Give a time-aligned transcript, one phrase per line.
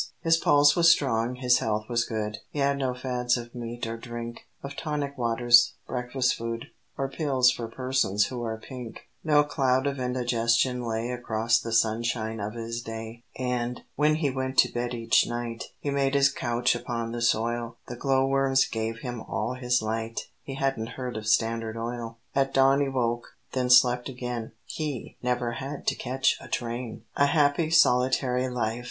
[0.23, 3.97] His pulse was strong, his health was good, He had no fads of meat or
[3.97, 9.85] drink, Of tonic waters, Breakfast Food, Or Pills for Persons who are Pink; No cloud
[9.85, 13.21] of indigestion lay Across the sunshine of his day.
[13.37, 17.77] And, when he went to bed each night, He made his couch upon the soil;
[17.87, 22.55] The glow worms gave him all his light, (He hadn't heard of Standard Oil); At
[22.55, 27.03] dawn he woke, then slept again, He never had to catch a train!
[27.05, 28.79] [Illustration: "When Eve appeared upon the scene."] A happy, solitary life!